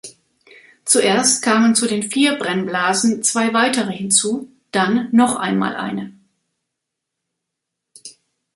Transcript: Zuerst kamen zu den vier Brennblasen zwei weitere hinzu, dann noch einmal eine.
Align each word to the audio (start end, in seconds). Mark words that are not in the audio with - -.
Zuerst 0.83 1.43
kamen 1.43 1.75
zu 1.75 1.85
den 1.85 2.01
vier 2.01 2.35
Brennblasen 2.39 3.21
zwei 3.21 3.53
weitere 3.53 3.91
hinzu, 3.93 4.51
dann 4.71 5.09
noch 5.11 5.35
einmal 5.35 5.75
eine. 5.75 6.11